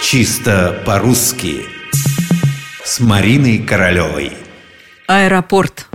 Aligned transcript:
Чисто 0.00 0.82
по-русски 0.86 1.66
С 2.84 3.00
Мариной 3.00 3.58
Королевой 3.58 4.32
Аэропорт 5.06 5.88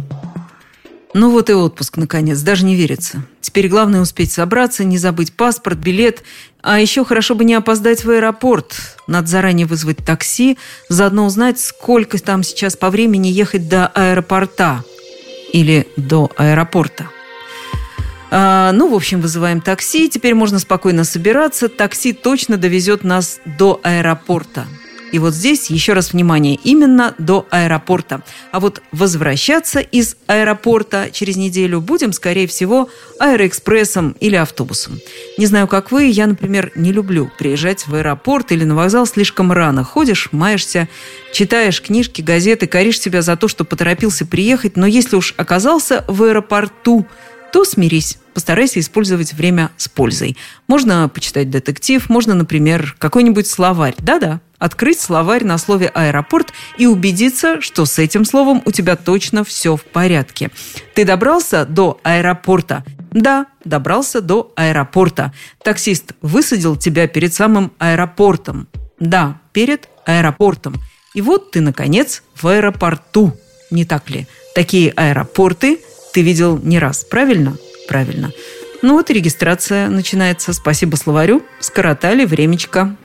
ну 1.14 1.30
вот 1.30 1.52
и 1.52 1.54
отпуск, 1.54 1.98
наконец, 1.98 2.40
даже 2.42 2.66
не 2.66 2.76
верится. 2.76 3.24
Теперь 3.40 3.68
главное 3.68 4.02
успеть 4.02 4.32
собраться, 4.32 4.84
не 4.84 4.98
забыть 4.98 5.34
паспорт, 5.34 5.78
билет. 5.78 6.24
А 6.64 6.80
еще 6.80 7.06
хорошо 7.06 7.36
бы 7.36 7.46
не 7.46 7.54
опоздать 7.54 8.04
в 8.04 8.10
аэропорт. 8.10 8.98
Надо 9.06 9.28
заранее 9.28 9.68
вызвать 9.68 9.98
такси, 9.98 10.58
заодно 10.90 11.28
узнать, 11.28 11.60
сколько 11.60 12.18
там 12.18 12.42
сейчас 12.42 12.76
по 12.76 12.90
времени 12.90 13.28
ехать 13.28 13.70
до 13.70 13.88
аэропорта. 13.88 14.84
Или 15.52 15.88
до 15.98 16.32
аэропорта. 16.36 17.10
А, 18.36 18.72
ну, 18.72 18.88
в 18.90 18.96
общем, 18.96 19.22
вызываем 19.22 19.62
такси. 19.62 20.10
Теперь 20.10 20.34
можно 20.34 20.58
спокойно 20.58 21.04
собираться. 21.04 21.70
Такси 21.70 22.14
точно 22.14 22.58
довезет 22.58 23.04
нас 23.04 23.40
до 23.46 23.80
аэропорта. 23.84 24.66
И 25.12 25.20
вот 25.20 25.36
здесь 25.36 25.70
еще 25.70 25.94
раз 25.94 26.14
внимание, 26.14 26.56
именно 26.64 27.14
до 27.20 27.46
аэропорта. 27.52 28.24
А 28.52 28.60
вот 28.60 28.82
возвращаться 28.92 29.80
из 29.82 30.18
аэропорта 30.26 31.10
через 31.12 31.36
неделю 31.36 31.80
будем, 31.80 32.12
скорее 32.12 32.48
всего, 32.48 32.90
аэроэкспрессом 33.20 34.16
или 34.20 34.36
автобусом. 34.36 35.00
Не 35.38 35.46
знаю, 35.46 35.68
как 35.68 35.92
вы, 35.92 36.06
я, 36.06 36.26
например, 36.26 36.72
не 36.74 36.92
люблю 36.92 37.30
приезжать 37.38 37.86
в 37.86 37.94
аэропорт 37.94 38.52
или 38.52 38.64
на 38.64 38.74
вокзал 38.74 39.06
слишком 39.06 39.52
рано. 39.52 39.84
Ходишь, 39.84 40.30
маешься, 40.32 40.90
читаешь 41.32 41.84
книжки, 41.84 42.24
газеты, 42.24 42.66
коришь 42.66 43.00
себя 43.00 43.22
за 43.22 43.38
то, 43.38 43.48
что 43.48 43.64
поторопился 43.64 44.26
приехать, 44.26 44.76
но 44.76 44.88
если 44.88 45.18
уж 45.18 45.36
оказался 45.38 46.04
в 46.08 46.24
аэропорту, 46.24 47.06
то 47.54 47.66
смирись. 47.66 48.18
Постарайся 48.34 48.80
использовать 48.80 49.34
время 49.34 49.70
с 49.78 49.88
пользой. 49.88 50.36
Можно 50.68 51.08
почитать 51.08 51.52
детектив, 51.52 52.10
можно, 52.10 52.34
например, 52.34 52.96
какой-нибудь 52.98 53.46
словарь. 53.46 53.94
Да-да, 54.00 54.42
открыть 54.58 55.00
словарь 55.00 55.44
на 55.44 55.60
слове 55.60 55.92
«аэропорт» 55.94 56.52
и 56.80 56.88
убедиться, 56.88 57.62
что 57.62 57.86
с 57.86 58.00
этим 58.00 58.26
словом 58.26 58.64
у 58.66 58.72
тебя 58.72 58.96
точно 58.96 59.44
все 59.44 59.76
в 59.76 59.84
порядке. 59.84 60.50
Ты 60.96 61.06
добрался 61.06 61.66
до 61.66 62.00
аэропорта? 62.02 62.84
Да, 63.12 63.46
добрался 63.64 64.22
до 64.22 64.52
аэропорта. 64.56 65.32
Таксист 65.64 66.14
высадил 66.24 66.76
тебя 66.76 67.08
перед 67.08 67.36
самым 67.36 67.72
аэропортом. 67.78 68.68
Да, 69.00 69.40
перед 69.52 69.90
аэропортом. 70.08 70.82
И 71.14 71.22
вот 71.22 71.52
ты, 71.52 71.62
наконец, 71.62 72.24
в 72.34 72.48
аэропорту. 72.48 73.38
Не 73.70 73.86
так 73.86 74.10
ли? 74.10 74.26
Такие 74.56 74.90
аэропорты– 74.90 75.78
ты 76.14 76.22
видел 76.22 76.60
не 76.60 76.80
раз, 76.80 77.04
правильно? 77.04 77.58
Правильно. 77.88 78.32
Ну 78.82 78.94
вот 78.94 79.10
и 79.10 79.14
регистрация 79.14 79.90
начинается. 79.90 80.54
Спасибо 80.54 80.96
словарю. 80.96 81.44
Скоротали 81.60 82.26
времечко. 82.26 82.96